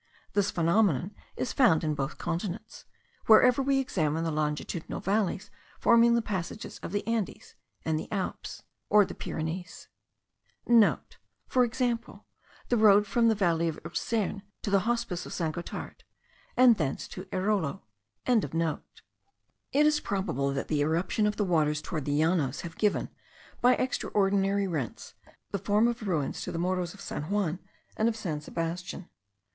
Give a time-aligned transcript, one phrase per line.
[0.33, 2.85] This phenomenon is found in both continents,
[3.27, 7.53] wherever we examine the longitudinal valleys forming the passages of the Andes,
[7.85, 9.03] the Alps,* (* For
[11.63, 12.25] example,
[12.69, 15.53] the road from the valley of Ursern to the Hospice of St.
[15.53, 16.03] Gothard,
[16.57, 17.85] and thence to Airolo.) or
[18.37, 18.79] the Pyrenees.
[19.71, 23.09] It is probable, that the irruption of the waters towards the Llanos have given,
[23.61, 25.13] by extraordinary rents,
[25.51, 27.59] the form of ruins to the Morros of San Juan
[27.95, 29.07] and of San Sebastian.